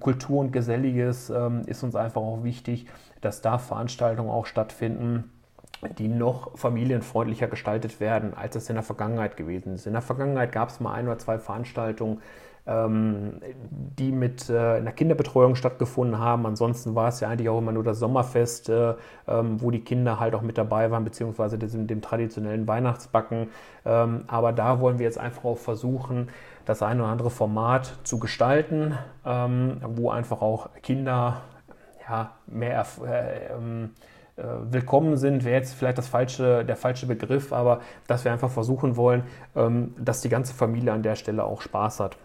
Kultur 0.00 0.40
und 0.40 0.52
Geselliges 0.52 1.32
ist 1.66 1.82
uns 1.82 1.96
einfach 1.96 2.20
auch 2.20 2.44
wichtig, 2.44 2.86
dass 3.20 3.40
da 3.40 3.58
Veranstaltungen 3.58 4.28
auch 4.28 4.44
stattfinden 4.44 5.32
die 5.98 6.08
noch 6.08 6.56
familienfreundlicher 6.56 7.48
gestaltet 7.48 8.00
werden, 8.00 8.34
als 8.34 8.56
es 8.56 8.68
in 8.68 8.76
der 8.76 8.82
Vergangenheit 8.82 9.36
gewesen 9.36 9.74
ist. 9.74 9.86
In 9.86 9.92
der 9.92 10.02
Vergangenheit 10.02 10.52
gab 10.52 10.70
es 10.70 10.80
mal 10.80 10.94
ein 10.94 11.06
oder 11.06 11.18
zwei 11.18 11.38
Veranstaltungen, 11.38 12.22
die 12.68 14.10
mit 14.10 14.48
äh, 14.50 14.78
in 14.78 14.84
der 14.84 14.92
Kinderbetreuung 14.92 15.54
stattgefunden 15.54 16.18
haben. 16.18 16.46
Ansonsten 16.46 16.94
war 16.96 17.08
es 17.08 17.20
ja 17.20 17.28
eigentlich 17.28 17.48
auch 17.48 17.58
immer 17.58 17.72
nur 17.72 17.84
das 17.84 18.00
Sommerfest, 18.00 18.68
äh, 18.68 18.94
ähm, 19.28 19.62
wo 19.62 19.70
die 19.70 19.80
Kinder 19.80 20.18
halt 20.18 20.34
auch 20.34 20.42
mit 20.42 20.58
dabei 20.58 20.90
waren, 20.90 21.04
beziehungsweise 21.04 21.58
dem, 21.58 21.86
dem 21.86 22.02
traditionellen 22.02 22.66
Weihnachtsbacken. 22.66 23.48
Ähm, 23.84 24.24
aber 24.26 24.52
da 24.52 24.80
wollen 24.80 24.98
wir 24.98 25.06
jetzt 25.06 25.18
einfach 25.18 25.44
auch 25.44 25.58
versuchen, 25.58 26.28
das 26.64 26.82
ein 26.82 27.00
oder 27.00 27.08
andere 27.08 27.30
Format 27.30 27.98
zu 28.02 28.18
gestalten, 28.18 28.98
ähm, 29.24 29.80
wo 29.82 30.10
einfach 30.10 30.42
auch 30.42 30.70
Kinder 30.82 31.42
ja, 32.08 32.32
mehr 32.46 32.84
äh, 33.04 33.54
ähm, 33.54 33.90
äh, 34.36 34.42
willkommen 34.70 35.16
sind, 35.16 35.44
wäre 35.44 35.56
jetzt 35.56 35.74
vielleicht 35.74 35.98
das 35.98 36.08
falsche, 36.08 36.64
der 36.64 36.76
falsche 36.76 37.06
Begriff, 37.06 37.52
aber 37.52 37.80
dass 38.06 38.24
wir 38.24 38.32
einfach 38.32 38.50
versuchen 38.50 38.96
wollen, 38.96 39.22
ähm, 39.54 39.94
dass 39.98 40.20
die 40.20 40.28
ganze 40.28 40.52
Familie 40.52 40.92
an 40.92 41.02
der 41.02 41.14
Stelle 41.14 41.44
auch 41.44 41.62
Spaß 41.62 42.00
hat. 42.00 42.16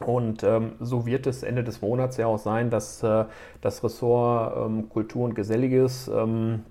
Und 0.00 0.42
ähm, 0.42 0.72
so 0.80 1.06
wird 1.06 1.26
es 1.26 1.42
Ende 1.42 1.62
des 1.62 1.80
Monats 1.80 2.16
ja 2.16 2.26
auch 2.26 2.38
sein, 2.38 2.70
dass 2.70 3.02
äh, 3.02 3.24
das 3.60 3.84
Ressort 3.84 4.56
ähm, 4.56 4.88
Kultur 4.88 5.24
und 5.24 5.34
Geselliges 5.34 6.08
ähm, 6.08 6.64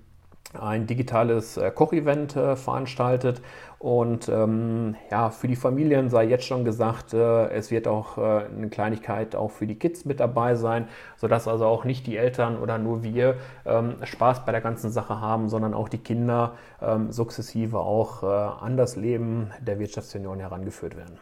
ein 0.60 0.86
digitales 0.86 1.56
äh, 1.56 1.70
Kochevent 1.70 2.36
äh, 2.36 2.56
veranstaltet. 2.56 3.40
Und 3.78 4.28
ähm, 4.28 4.96
ja, 5.10 5.30
für 5.30 5.48
die 5.48 5.56
Familien 5.56 6.08
sei 6.08 6.24
jetzt 6.24 6.46
schon 6.46 6.64
gesagt, 6.64 7.12
äh, 7.12 7.48
es 7.48 7.70
wird 7.70 7.86
auch 7.86 8.16
äh, 8.18 8.44
eine 8.44 8.68
Kleinigkeit 8.68 9.36
auch 9.36 9.50
für 9.50 9.66
die 9.66 9.78
Kids 9.78 10.04
mit 10.04 10.20
dabei 10.20 10.54
sein, 10.54 10.88
sodass 11.16 11.48
also 11.48 11.66
auch 11.66 11.84
nicht 11.84 12.06
die 12.06 12.16
Eltern 12.16 12.58
oder 12.58 12.78
nur 12.78 13.02
wir 13.02 13.36
ähm, 13.66 13.96
Spaß 14.02 14.44
bei 14.44 14.52
der 14.52 14.60
ganzen 14.60 14.90
Sache 14.90 15.20
haben, 15.20 15.48
sondern 15.48 15.74
auch 15.74 15.88
die 15.88 15.98
Kinder 15.98 16.54
ähm, 16.80 17.10
sukzessive 17.12 17.78
auch 17.78 18.22
äh, 18.22 18.26
an 18.26 18.76
das 18.76 18.96
Leben 18.96 19.50
der 19.60 19.78
Wirtschaftsunion 19.78 20.40
herangeführt 20.40 20.96
werden. 20.96 21.18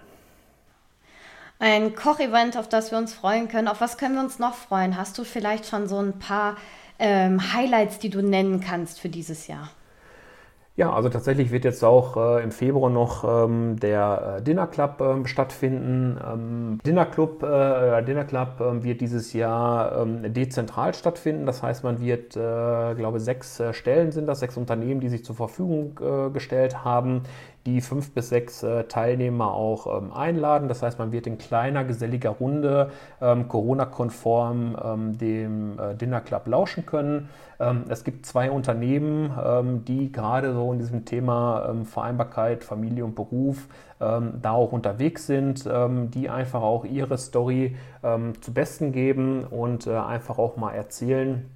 Ein 1.63 1.95
Kochevent, 1.95 2.57
auf 2.57 2.69
das 2.69 2.91
wir 2.91 2.99
uns 2.99 3.15
freuen 3.15 3.47
können. 3.47 3.69
Auf 3.69 3.81
was 3.81 3.97
können 3.97 4.17
wir 4.17 4.21
uns 4.21 4.41
noch 4.41 4.55
freuen? 4.55 4.97
Hast 4.97 5.17
du 5.17 5.23
vielleicht 5.23 5.65
schon 5.65 5.87
so 5.87 5.97
ein 5.97 6.19
paar 6.19 6.57
ähm, 6.99 7.53
Highlights, 7.53 8.01
die 8.01 8.11
du 8.11 8.21
nennen 8.21 8.61
kannst 8.61 8.99
für 8.99 9.09
dieses 9.09 9.47
Jahr? 9.47 9.71
Ja, 10.75 10.93
also 10.93 11.09
tatsächlich 11.09 11.53
wird 11.53 11.65
jetzt 11.65 11.85
auch 11.85 12.17
äh, 12.17 12.43
im 12.43 12.51
Februar 12.51 12.91
noch 12.91 13.45
ähm, 13.45 13.79
der 13.79 14.39
äh, 14.39 14.43
Dinner 14.43 14.67
Club 14.67 15.01
äh, 15.03 15.29
stattfinden. 15.29 16.19
Ähm, 16.27 16.79
Dinner 16.85 17.05
Club, 17.05 17.45
äh, 17.45 18.03
Dinner 18.03 18.25
Club 18.25 18.61
ähm, 18.61 18.83
wird 18.83 19.01
dieses 19.01 19.33
Jahr 19.33 20.01
ähm, 20.01 20.33
dezentral 20.33 20.95
stattfinden. 20.95 21.47
Das 21.47 21.63
heißt, 21.63 21.85
man 21.85 22.01
wird, 22.01 22.37
äh, 22.37 22.95
glaube 22.95 23.21
sechs 23.21 23.61
äh, 23.61 23.73
Stellen 23.73 24.11
sind 24.11 24.27
das, 24.27 24.41
sechs 24.41 24.57
Unternehmen, 24.57 25.01
die 25.01 25.11
sich 25.11 25.25
zur 25.25 25.37
Verfügung 25.37 25.95
gestellt 26.33 26.85
haben, 26.85 27.23
die 27.67 27.81
fünf 27.81 28.13
bis 28.13 28.29
sechs 28.29 28.63
äh, 28.63 28.85
Teilnehmer 28.85 29.55
auch 29.55 29.87
ähm, 29.87 30.13
einladen. 30.13 30.69
Das 30.69 30.83
heißt, 30.83 30.99
man 30.99 31.13
wird 31.13 31.27
in 31.27 31.39
kleiner, 31.39 31.85
geselliger 31.85 32.31
Runde 32.31 32.91
ähm, 33.21 33.49
Corona-konform 33.49 34.77
ähm, 34.83 35.19
dem 35.19 35.79
äh, 35.79 35.95
Dinner 35.95 36.21
Club 36.21 36.47
lauschen 36.47 36.87
können. 36.87 37.29
Ähm, 37.61 37.85
es 37.89 38.05
gibt 38.05 38.27
zwei 38.27 38.51
Unternehmen, 38.51 39.33
ähm, 39.45 39.85
die 39.85 40.11
gerade 40.11 40.53
so 40.53 40.73
in 40.73 40.79
diesem 40.79 41.05
Thema 41.05 41.69
ähm, 41.71 41.87
Vereinbarkeit, 41.87 42.65
Familie 42.65 43.05
und 43.05 43.15
Beruf 43.15 43.69
da 43.99 44.51
auch 44.51 44.73
unterwegs 44.73 45.29
sind, 45.29 45.65
die 45.65 46.29
einfach 46.29 46.61
auch 46.61 46.85
ihre 46.85 47.17
Story 47.19 47.77
zu 48.41 48.53
Besten 48.53 48.91
geben 48.91 49.45
und 49.45 49.87
äh, 49.87 49.95
einfach 49.95 50.39
auch 50.39 50.57
mal 50.57 50.73
erzählen, 50.73 51.49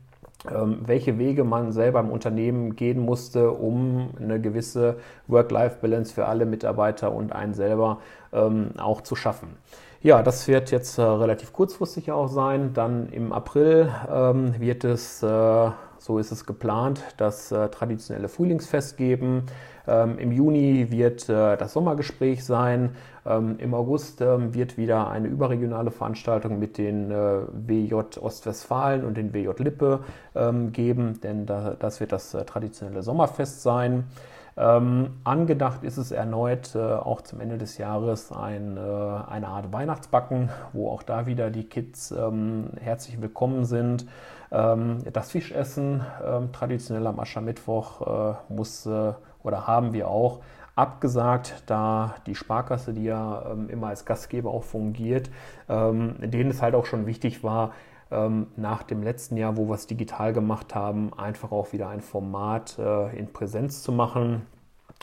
welche 0.50 1.18
Wege 1.18 1.44
man 1.44 1.72
selber 1.72 2.00
im 2.00 2.10
Unternehmen 2.10 2.76
gehen 2.76 3.00
musste, 3.00 3.50
um 3.50 4.10
eine 4.20 4.40
gewisse 4.40 4.96
Work-Life-Balance 5.26 6.14
für 6.14 6.26
alle 6.26 6.46
Mitarbeiter 6.46 7.12
und 7.12 7.32
einen 7.32 7.54
selber 7.54 7.98
ähm, 8.32 8.70
auch 8.78 9.00
zu 9.00 9.16
schaffen. 9.16 9.56
Ja, 10.02 10.22
das 10.22 10.46
wird 10.46 10.70
jetzt 10.70 10.98
äh, 10.98 11.02
relativ 11.02 11.52
kurzfristig 11.52 12.12
auch 12.12 12.28
sein. 12.28 12.72
Dann 12.74 13.08
im 13.08 13.32
April 13.32 13.92
ähm, 14.08 14.54
wird 14.60 14.84
es, 14.84 15.22
äh, 15.22 15.26
so 15.98 16.18
ist 16.18 16.32
es 16.32 16.46
geplant, 16.46 17.02
das 17.16 17.52
äh, 17.52 17.68
traditionelle 17.68 18.28
Frühlingsfest 18.28 18.96
geben. 18.96 19.44
Ähm, 19.86 20.18
Im 20.18 20.32
Juni 20.32 20.90
wird 20.90 21.28
äh, 21.28 21.56
das 21.56 21.72
Sommergespräch 21.72 22.44
sein. 22.44 22.90
Ähm, 23.24 23.56
Im 23.58 23.74
August 23.74 24.20
ähm, 24.20 24.54
wird 24.54 24.76
wieder 24.76 25.10
eine 25.10 25.28
überregionale 25.28 25.90
Veranstaltung 25.90 26.58
mit 26.58 26.78
den 26.78 27.10
äh, 27.10 27.40
WJ 27.52 28.18
Ostwestfalen 28.20 29.04
und 29.04 29.16
den 29.16 29.32
WJ 29.32 29.50
Lippe 29.58 30.00
ähm, 30.34 30.72
geben, 30.72 31.20
denn 31.22 31.46
da, 31.46 31.76
das 31.78 32.00
wird 32.00 32.12
das 32.12 32.34
äh, 32.34 32.44
traditionelle 32.44 33.02
Sommerfest 33.02 33.62
sein. 33.62 34.04
Ähm, 34.58 35.18
angedacht 35.22 35.84
ist 35.84 35.98
es 35.98 36.12
erneut 36.12 36.74
äh, 36.74 36.78
auch 36.78 37.20
zum 37.20 37.40
Ende 37.40 37.58
des 37.58 37.76
Jahres 37.76 38.32
ein, 38.32 38.78
äh, 38.78 38.80
eine 38.80 39.48
Art 39.48 39.70
Weihnachtsbacken, 39.70 40.48
wo 40.72 40.90
auch 40.90 41.02
da 41.02 41.26
wieder 41.26 41.50
die 41.50 41.64
Kids 41.64 42.10
ähm, 42.10 42.70
herzlich 42.80 43.20
willkommen 43.20 43.66
sind. 43.66 44.06
Ähm, 44.50 45.02
das 45.12 45.30
Fischessen, 45.30 46.02
ähm, 46.24 46.52
traditionell 46.52 47.06
am 47.06 47.20
Aschermittwoch, 47.20 48.00
äh, 48.30 48.34
muss 48.48 48.86
äh, 48.86 49.12
oder 49.42 49.66
haben 49.66 49.92
wir 49.92 50.08
auch 50.08 50.40
abgesagt, 50.74 51.62
da 51.66 52.14
die 52.26 52.34
Sparkasse, 52.34 52.94
die 52.94 53.04
ja 53.04 53.50
ähm, 53.50 53.68
immer 53.68 53.88
als 53.88 54.06
Gastgeber 54.06 54.50
auch 54.50 54.64
fungiert, 54.64 55.30
ähm, 55.68 56.14
denen 56.20 56.50
es 56.50 56.62
halt 56.62 56.74
auch 56.74 56.86
schon 56.86 57.04
wichtig 57.04 57.44
war, 57.44 57.72
nach 58.08 58.84
dem 58.84 59.02
letzten 59.02 59.36
Jahr, 59.36 59.56
wo 59.56 59.66
wir 59.68 59.74
es 59.74 59.88
digital 59.88 60.32
gemacht 60.32 60.76
haben, 60.76 61.12
einfach 61.18 61.50
auch 61.50 61.72
wieder 61.72 61.88
ein 61.88 62.00
Format 62.00 62.78
äh, 62.78 63.18
in 63.18 63.32
Präsenz 63.32 63.82
zu 63.82 63.90
machen. 63.90 64.46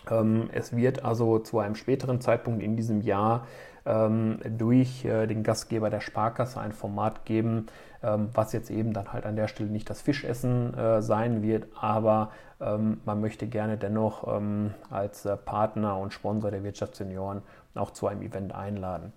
Ähm, 0.09 0.49
es 0.53 0.75
wird 0.75 1.03
also 1.03 1.39
zu 1.39 1.59
einem 1.59 1.75
späteren 1.75 2.21
Zeitpunkt 2.21 2.63
in 2.63 2.75
diesem 2.75 3.01
Jahr 3.01 3.45
ähm, 3.85 4.39
durch 4.57 5.05
äh, 5.05 5.27
den 5.27 5.43
Gastgeber 5.43 5.89
der 5.89 5.99
Sparkasse 5.99 6.59
ein 6.59 6.71
Format 6.71 7.25
geben, 7.25 7.67
ähm, 8.01 8.29
was 8.33 8.53
jetzt 8.53 8.71
eben 8.71 8.93
dann 8.93 9.11
halt 9.11 9.25
an 9.25 9.35
der 9.35 9.47
Stelle 9.47 9.69
nicht 9.69 9.89
das 9.89 10.01
Fischessen 10.01 10.73
äh, 10.73 11.01
sein 11.01 11.41
wird, 11.41 11.67
aber 11.79 12.31
ähm, 12.61 13.01
man 13.05 13.19
möchte 13.19 13.47
gerne 13.47 13.77
dennoch 13.77 14.27
ähm, 14.27 14.73
als 14.89 15.27
Partner 15.45 15.97
und 15.97 16.13
Sponsor 16.13 16.51
der 16.51 16.63
Wirtschaftssenioren 16.63 17.41
auch 17.75 17.91
zu 17.91 18.07
einem 18.07 18.21
Event 18.21 18.53
einladen. 18.55 19.11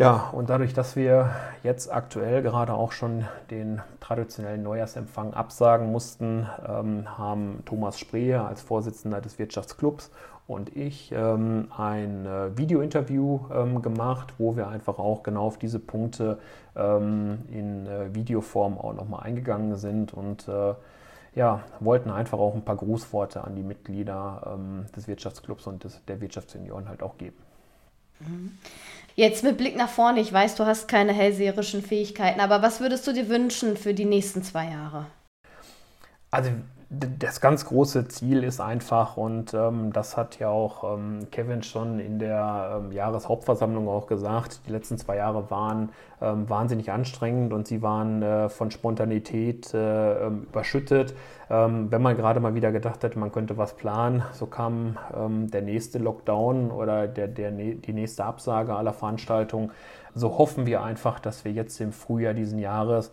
Ja, 0.00 0.30
und 0.32 0.48
dadurch, 0.48 0.72
dass 0.72 0.96
wir 0.96 1.28
jetzt 1.62 1.92
aktuell 1.92 2.40
gerade 2.40 2.72
auch 2.72 2.90
schon 2.90 3.26
den 3.50 3.82
traditionellen 4.00 4.62
Neujahrsempfang 4.62 5.34
absagen 5.34 5.92
mussten, 5.92 6.46
ähm, 6.66 7.18
haben 7.18 7.62
Thomas 7.66 7.98
Sprehe 7.98 8.40
als 8.40 8.62
Vorsitzender 8.62 9.20
des 9.20 9.38
Wirtschaftsclubs 9.38 10.10
und 10.46 10.74
ich 10.74 11.12
ähm, 11.14 11.68
ein 11.76 12.24
äh, 12.24 12.56
Video-Interview 12.56 13.40
ähm, 13.52 13.82
gemacht, 13.82 14.32
wo 14.38 14.56
wir 14.56 14.68
einfach 14.68 14.98
auch 14.98 15.22
genau 15.22 15.42
auf 15.42 15.58
diese 15.58 15.78
Punkte 15.78 16.38
ähm, 16.74 17.40
in 17.50 17.86
äh, 17.86 18.14
Videoform 18.14 18.78
auch 18.78 18.94
nochmal 18.94 19.24
eingegangen 19.24 19.76
sind 19.76 20.14
und 20.14 20.48
äh, 20.48 20.72
ja, 21.34 21.60
wollten 21.78 22.08
einfach 22.08 22.38
auch 22.38 22.54
ein 22.54 22.64
paar 22.64 22.76
Grußworte 22.76 23.44
an 23.44 23.54
die 23.54 23.62
Mitglieder 23.62 24.50
ähm, 24.54 24.86
des 24.96 25.08
Wirtschaftsclubs 25.08 25.66
und 25.66 25.84
des, 25.84 26.02
der 26.06 26.22
Wirtschaftssenioren 26.22 26.88
halt 26.88 27.02
auch 27.02 27.18
geben. 27.18 27.49
Mhm. 28.20 28.58
Jetzt 29.16 29.44
mit 29.44 29.58
Blick 29.58 29.76
nach 29.76 29.88
vorne, 29.88 30.20
ich 30.20 30.32
weiß, 30.32 30.54
du 30.54 30.64
hast 30.64 30.88
keine 30.88 31.12
hellseherischen 31.12 31.82
Fähigkeiten, 31.82 32.40
aber 32.40 32.62
was 32.62 32.80
würdest 32.80 33.06
du 33.06 33.12
dir 33.12 33.28
wünschen 33.28 33.76
für 33.76 33.92
die 33.92 34.04
nächsten 34.04 34.42
zwei 34.42 34.70
Jahre? 34.70 35.06
Also 36.30 36.52
das 36.92 37.40
ganz 37.40 37.66
große 37.66 38.08
Ziel 38.08 38.42
ist 38.42 38.60
einfach, 38.60 39.16
und 39.16 39.54
ähm, 39.54 39.92
das 39.92 40.16
hat 40.16 40.40
ja 40.40 40.48
auch 40.48 40.96
ähm, 40.96 41.28
Kevin 41.30 41.62
schon 41.62 42.00
in 42.00 42.18
der 42.18 42.80
ähm, 42.82 42.90
Jahreshauptversammlung 42.90 43.88
auch 43.88 44.08
gesagt, 44.08 44.62
die 44.66 44.72
letzten 44.72 44.98
zwei 44.98 45.14
Jahre 45.16 45.52
waren 45.52 45.90
ähm, 46.20 46.50
wahnsinnig 46.50 46.90
anstrengend 46.90 47.52
und 47.52 47.68
sie 47.68 47.80
waren 47.80 48.22
äh, 48.22 48.48
von 48.48 48.72
Spontanität 48.72 49.72
äh, 49.72 50.26
ähm, 50.26 50.48
überschüttet. 50.50 51.14
Ähm, 51.48 51.92
wenn 51.92 52.02
man 52.02 52.16
gerade 52.16 52.40
mal 52.40 52.56
wieder 52.56 52.72
gedacht 52.72 53.04
hätte, 53.04 53.20
man 53.20 53.30
könnte 53.30 53.56
was 53.56 53.76
planen, 53.76 54.24
so 54.32 54.46
kam 54.46 54.96
der 55.12 55.62
nächste 55.62 55.98
Lockdown 55.98 56.70
oder 56.70 57.06
der, 57.06 57.28
der, 57.28 57.50
die 57.50 57.92
nächste 57.92 58.24
Absage 58.24 58.74
aller 58.74 58.92
Veranstaltungen. 58.92 59.70
So 60.14 60.38
hoffen 60.38 60.66
wir 60.66 60.82
einfach, 60.82 61.20
dass 61.20 61.44
wir 61.44 61.52
jetzt 61.52 61.80
im 61.80 61.92
Frühjahr 61.92 62.34
diesen 62.34 62.58
Jahres 62.58 63.12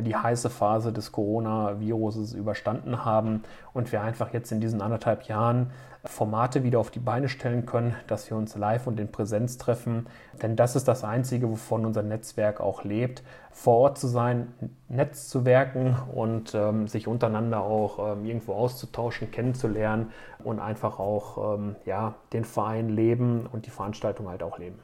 die 0.00 0.16
heiße 0.16 0.50
Phase 0.50 0.92
des 0.92 1.12
Coronaviruses 1.12 2.32
überstanden 2.32 3.04
haben 3.04 3.42
und 3.72 3.92
wir 3.92 4.02
einfach 4.02 4.32
jetzt 4.32 4.52
in 4.52 4.60
diesen 4.60 4.80
anderthalb 4.82 5.24
Jahren 5.24 5.70
Formate 6.04 6.62
wieder 6.62 6.78
auf 6.78 6.90
die 6.90 7.00
Beine 7.00 7.28
stellen 7.28 7.66
können, 7.66 7.94
dass 8.06 8.30
wir 8.30 8.36
uns 8.36 8.56
live 8.56 8.86
und 8.86 9.00
in 9.00 9.10
Präsenz 9.10 9.58
treffen. 9.58 10.06
Denn 10.40 10.54
das 10.54 10.76
ist 10.76 10.86
das 10.86 11.04
Einzige, 11.04 11.50
wovon 11.50 11.84
unser 11.84 12.02
Netzwerk 12.02 12.60
auch 12.60 12.84
lebt. 12.84 13.22
Vor 13.50 13.78
Ort 13.78 13.98
zu 13.98 14.06
sein, 14.06 14.54
Netz 14.88 15.28
zu 15.28 15.44
werken 15.44 15.96
und 16.14 16.54
ähm, 16.54 16.86
sich 16.86 17.08
untereinander 17.08 17.62
auch 17.62 18.12
ähm, 18.12 18.24
irgendwo 18.24 18.54
auszutauschen, 18.54 19.30
kennenzulernen 19.32 20.12
und 20.44 20.60
einfach 20.60 21.00
auch 21.00 21.56
ähm, 21.56 21.76
ja, 21.84 22.14
den 22.32 22.44
Verein 22.44 22.88
leben 22.88 23.46
und 23.52 23.66
die 23.66 23.70
Veranstaltung 23.70 24.28
halt 24.28 24.42
auch 24.42 24.58
leben. 24.58 24.78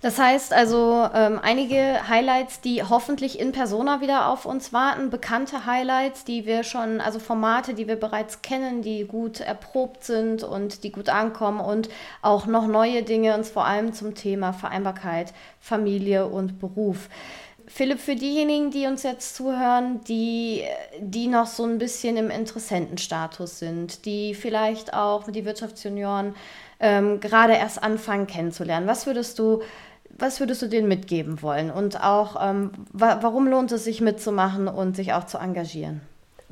Das 0.00 0.16
heißt 0.16 0.52
also 0.52 1.08
ähm, 1.12 1.40
einige 1.42 2.08
Highlights, 2.08 2.60
die 2.60 2.84
hoffentlich 2.84 3.40
in 3.40 3.50
Persona 3.50 4.00
wieder 4.00 4.28
auf 4.28 4.46
uns 4.46 4.72
warten, 4.72 5.10
bekannte 5.10 5.66
Highlights, 5.66 6.24
die 6.24 6.46
wir 6.46 6.62
schon, 6.62 7.00
also 7.00 7.18
Formate, 7.18 7.74
die 7.74 7.88
wir 7.88 7.96
bereits 7.96 8.40
kennen, 8.40 8.80
die 8.80 9.04
gut 9.04 9.40
erprobt 9.40 10.04
sind 10.04 10.44
und 10.44 10.84
die 10.84 10.92
gut 10.92 11.08
ankommen 11.08 11.58
und 11.60 11.88
auch 12.22 12.46
noch 12.46 12.68
neue 12.68 13.02
Dinge, 13.02 13.34
uns 13.34 13.50
vor 13.50 13.66
allem 13.66 13.92
zum 13.92 14.14
Thema 14.14 14.52
Vereinbarkeit, 14.52 15.34
Familie 15.60 16.26
und 16.26 16.60
Beruf. 16.60 17.08
Philipp, 17.66 17.98
für 17.98 18.14
diejenigen, 18.14 18.70
die 18.70 18.86
uns 18.86 19.02
jetzt 19.02 19.34
zuhören, 19.34 20.00
die, 20.04 20.62
die 21.00 21.26
noch 21.26 21.46
so 21.46 21.64
ein 21.64 21.78
bisschen 21.78 22.16
im 22.16 22.30
Interessentenstatus 22.30 23.58
sind, 23.58 24.06
die 24.06 24.34
vielleicht 24.34 24.94
auch 24.94 25.28
die 25.30 25.44
Wirtschaftsjunioren 25.44 26.34
ähm, 26.80 27.20
gerade 27.20 27.54
erst 27.54 27.82
anfangen 27.82 28.26
kennenzulernen, 28.26 28.86
was 28.86 29.06
würdest 29.06 29.38
du 29.38 29.62
was 30.16 30.40
würdest 30.40 30.62
du 30.62 30.68
denen 30.68 30.88
mitgeben 30.88 31.42
wollen? 31.42 31.70
Und 31.70 32.02
auch, 32.02 32.36
ähm, 32.40 32.70
wa 32.92 33.18
warum 33.22 33.48
lohnt 33.48 33.72
es 33.72 33.84
sich 33.84 34.00
mitzumachen 34.00 34.68
und 34.68 34.96
sich 34.96 35.12
auch 35.12 35.24
zu 35.24 35.38
engagieren? 35.38 36.00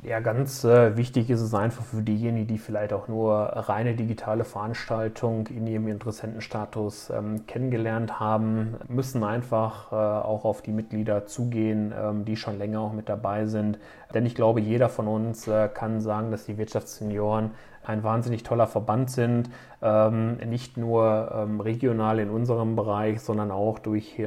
Ja, 0.03 0.19
ganz 0.19 0.63
äh, 0.63 0.95
wichtig 0.95 1.31
ist 1.31 1.41
es 1.41 1.55
einfach 1.55 1.83
für 1.83 2.03
diejenigen, 2.03 2.45
die 2.45 2.59
vielleicht 2.59 2.93
auch 2.93 3.07
nur 3.07 3.33
reine 3.35 3.95
digitale 3.95 4.43
Veranstaltung 4.43 5.47
in 5.47 5.65
ihrem 5.65 5.87
Interessentenstatus 5.87 7.09
ähm, 7.09 7.47
kennengelernt 7.47 8.19
haben, 8.19 8.75
müssen 8.87 9.23
einfach 9.23 9.91
äh, 9.91 9.95
auch 9.95 10.45
auf 10.45 10.61
die 10.61 10.71
Mitglieder 10.71 11.25
zugehen, 11.25 11.95
ähm, 11.99 12.25
die 12.25 12.37
schon 12.37 12.59
länger 12.59 12.81
auch 12.81 12.93
mit 12.93 13.09
dabei 13.09 13.47
sind. 13.47 13.79
Denn 14.13 14.27
ich 14.27 14.35
glaube, 14.35 14.61
jeder 14.61 14.87
von 14.87 15.07
uns 15.07 15.47
äh, 15.47 15.67
kann 15.67 15.99
sagen, 15.99 16.29
dass 16.29 16.45
die 16.45 16.59
Wirtschaftssenioren 16.59 17.51
ein 17.87 18.03
wahnsinnig 18.03 18.43
toller 18.43 18.67
Verband 18.67 19.09
sind, 19.09 19.49
ähm, 19.81 20.37
nicht 20.37 20.77
nur 20.77 21.31
ähm, 21.33 21.61
regional 21.61 22.19
in 22.19 22.29
unserem 22.29 22.75
Bereich, 22.75 23.21
sondern 23.21 23.51
auch 23.51 23.79
durch 23.79 24.19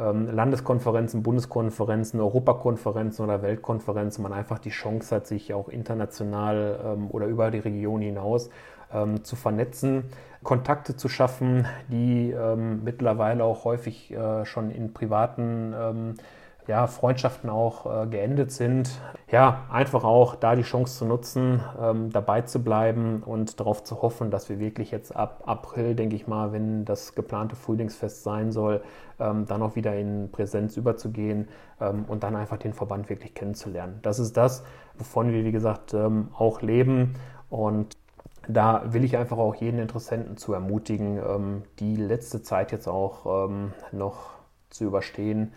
ähm, 0.00 0.28
Landeskonferenzen, 0.32 1.22
Bundeskonferenzen, 1.22 2.20
Europakonferenzen 2.20 3.24
oder 3.24 3.42
Weltkonferenzen 3.42 4.22
man 4.22 4.32
einfach 4.32 4.58
die 4.58 4.70
Chance 4.70 5.14
hat, 5.14 5.26
sich 5.26 5.52
auch 5.52 5.68
international 5.68 6.80
ähm, 6.84 7.10
oder 7.10 7.26
über 7.26 7.50
die 7.50 7.58
Region 7.58 8.00
hinaus 8.00 8.50
ähm, 8.92 9.24
zu 9.24 9.36
vernetzen, 9.36 10.04
Kontakte 10.42 10.96
zu 10.96 11.08
schaffen, 11.08 11.66
die 11.88 12.30
ähm, 12.30 12.82
mittlerweile 12.82 13.44
auch 13.44 13.64
häufig 13.64 14.10
äh, 14.12 14.44
schon 14.44 14.70
in 14.70 14.94
privaten 14.94 16.16
ja, 16.66 16.86
Freundschaften 16.86 17.50
auch 17.50 18.04
äh, 18.04 18.06
geendet 18.06 18.52
sind. 18.52 18.90
Ja, 19.30 19.64
einfach 19.70 20.04
auch 20.04 20.34
da 20.34 20.54
die 20.54 20.62
Chance 20.62 20.98
zu 20.98 21.04
nutzen, 21.04 21.60
ähm, 21.80 22.10
dabei 22.10 22.42
zu 22.42 22.62
bleiben 22.62 23.22
und 23.24 23.60
darauf 23.60 23.82
zu 23.82 24.02
hoffen, 24.02 24.30
dass 24.30 24.48
wir 24.48 24.58
wirklich 24.58 24.90
jetzt 24.90 25.14
ab 25.14 25.42
April, 25.46 25.94
denke 25.94 26.16
ich 26.16 26.26
mal, 26.26 26.52
wenn 26.52 26.84
das 26.84 27.14
geplante 27.14 27.56
Frühlingsfest 27.56 28.22
sein 28.22 28.52
soll, 28.52 28.82
ähm, 29.18 29.46
dann 29.46 29.62
auch 29.62 29.76
wieder 29.76 29.96
in 29.96 30.30
Präsenz 30.30 30.76
überzugehen 30.76 31.48
ähm, 31.80 32.04
und 32.08 32.22
dann 32.22 32.36
einfach 32.36 32.56
den 32.56 32.72
Verband 32.72 33.08
wirklich 33.08 33.34
kennenzulernen. 33.34 33.98
Das 34.02 34.18
ist 34.18 34.36
das, 34.36 34.64
wovon 34.98 35.32
wir, 35.32 35.44
wie 35.44 35.52
gesagt, 35.52 35.94
ähm, 35.94 36.28
auch 36.36 36.62
leben 36.62 37.14
und 37.48 37.96
da 38.48 38.92
will 38.92 39.04
ich 39.04 39.16
einfach 39.16 39.38
auch 39.38 39.54
jeden 39.56 39.78
Interessenten 39.78 40.36
zu 40.36 40.52
ermutigen, 40.52 41.18
ähm, 41.18 41.62
die 41.78 41.96
letzte 41.96 42.42
Zeit 42.42 42.72
jetzt 42.72 42.88
auch 42.88 43.48
ähm, 43.48 43.72
noch 43.92 44.30
zu 44.70 44.84
überstehen, 44.84 45.52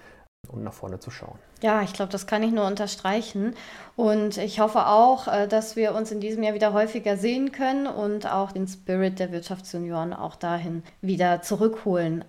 und 0.50 0.64
nach 0.64 0.74
vorne 0.74 1.00
zu 1.00 1.12
schauen. 1.12 1.40
Ja, 1.62 1.82
ich 1.82 1.94
glaube, 1.94 2.12
das 2.12 2.28
kann 2.28 2.44
ich 2.44 2.52
nur 2.52 2.66
unterstreichen. 2.66 3.56
Und 3.96 4.38
ich 4.38 4.60
hoffe 4.60 4.88
auch, 4.88 5.28
äh, 5.28 5.48
dass 5.48 5.76
wir 5.76 5.96
uns 5.96 6.12
in 6.12 6.20
diesem 6.20 6.44
Jahr 6.44 6.54
wieder 6.54 6.74
häufiger 6.74 7.18
sehen 7.18 7.52
können 7.52 7.88
und 7.88 8.32
auch 8.32 8.52
den 8.52 8.68
Spirit 8.68 9.20
der 9.20 9.32
Wirtschaftsjunioren 9.32 10.14
auch 10.14 10.36
dahin 10.36 10.84
wieder 11.02 11.42
zurückholen. 11.42 12.26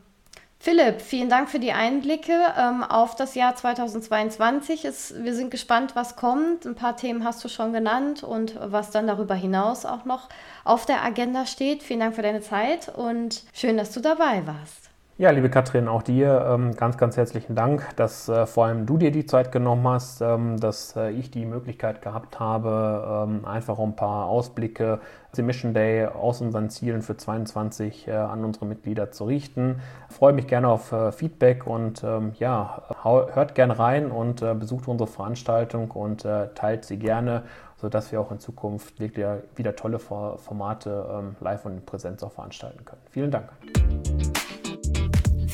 Philipp, 0.64 1.02
vielen 1.02 1.28
Dank 1.28 1.50
für 1.50 1.58
die 1.58 1.72
Einblicke 1.72 2.32
ähm, 2.58 2.82
auf 2.84 3.14
das 3.16 3.34
Jahr 3.34 3.54
2022. 3.54 4.86
Es, 4.86 5.14
wir 5.22 5.34
sind 5.34 5.50
gespannt, 5.50 5.94
was 5.94 6.16
kommt. 6.16 6.64
Ein 6.64 6.74
paar 6.74 6.96
Themen 6.96 7.22
hast 7.22 7.44
du 7.44 7.48
schon 7.48 7.74
genannt 7.74 8.22
und 8.22 8.58
was 8.58 8.90
dann 8.90 9.06
darüber 9.06 9.34
hinaus 9.34 9.84
auch 9.84 10.06
noch 10.06 10.30
auf 10.64 10.86
der 10.86 11.04
Agenda 11.04 11.44
steht. 11.44 11.82
Vielen 11.82 12.00
Dank 12.00 12.14
für 12.14 12.22
deine 12.22 12.40
Zeit 12.40 12.88
und 12.88 13.42
schön, 13.52 13.76
dass 13.76 13.92
du 13.92 14.00
dabei 14.00 14.46
warst. 14.46 14.93
Ja, 15.16 15.30
liebe 15.30 15.48
Katrin, 15.48 15.86
auch 15.86 16.02
dir 16.02 16.44
ähm, 16.44 16.74
ganz, 16.74 16.98
ganz 16.98 17.16
herzlichen 17.16 17.54
Dank, 17.54 17.94
dass 17.94 18.28
äh, 18.28 18.46
vor 18.46 18.66
allem 18.66 18.84
du 18.84 18.98
dir 18.98 19.12
die 19.12 19.26
Zeit 19.26 19.52
genommen 19.52 19.86
hast, 19.86 20.20
ähm, 20.20 20.58
dass 20.58 20.96
äh, 20.96 21.10
ich 21.10 21.30
die 21.30 21.46
Möglichkeit 21.46 22.02
gehabt 22.02 22.40
habe, 22.40 23.28
ähm, 23.28 23.44
einfach 23.44 23.78
ein 23.78 23.94
paar 23.94 24.26
Ausblicke 24.26 24.98
zum 25.30 25.46
Mission 25.46 25.72
Day 25.72 26.06
aus 26.06 26.40
unseren 26.40 26.68
Zielen 26.68 27.00
für 27.00 27.16
22 27.16 28.08
äh, 28.08 28.10
an 28.10 28.44
unsere 28.44 28.66
Mitglieder 28.66 29.12
zu 29.12 29.26
richten. 29.26 29.80
Ich 30.10 30.16
freue 30.16 30.32
mich 30.32 30.48
gerne 30.48 30.66
auf 30.68 30.92
Feedback 31.12 31.66
und 31.66 32.04
ja, 32.38 32.82
hört 33.02 33.56
gerne 33.56 33.78
rein 33.78 34.12
und 34.12 34.44
besucht 34.60 34.86
unsere 34.86 35.10
Veranstaltung 35.10 35.90
und 35.90 36.24
teilt 36.54 36.84
sie 36.84 36.98
gerne, 37.00 37.42
sodass 37.76 38.12
wir 38.12 38.20
auch 38.20 38.30
in 38.30 38.38
Zukunft 38.38 39.00
wirklich 39.00 39.26
wieder 39.56 39.74
tolle 39.74 39.98
Formate 39.98 41.34
live 41.40 41.64
und 41.66 41.72
in 41.72 41.84
Präsenz 41.84 42.22
auch 42.22 42.32
veranstalten 42.32 42.84
können. 42.84 43.02
Vielen 43.10 43.32
Dank. 43.32 43.48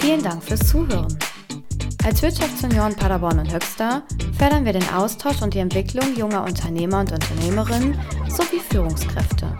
Vielen 0.00 0.22
Dank 0.22 0.42
fürs 0.42 0.66
Zuhören. 0.66 1.18
Als 2.04 2.22
Wirtschaftsunion 2.22 2.94
Paderborn 2.96 3.38
und 3.38 3.52
Höxter 3.52 4.02
fördern 4.38 4.64
wir 4.64 4.72
den 4.72 4.88
Austausch 4.94 5.42
und 5.42 5.52
die 5.52 5.58
Entwicklung 5.58 6.16
junger 6.16 6.44
Unternehmer 6.44 7.00
und 7.00 7.12
Unternehmerinnen 7.12 8.00
sowie 8.26 8.60
Führungskräfte. 8.70 9.54